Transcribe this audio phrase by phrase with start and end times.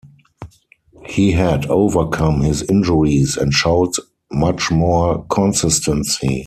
[1.05, 3.93] He had overcome his injuries and showed
[4.31, 6.39] much more consistency.